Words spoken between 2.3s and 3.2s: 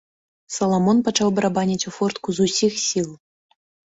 з усіх сіл.